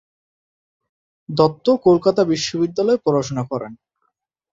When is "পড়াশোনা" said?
3.05-3.43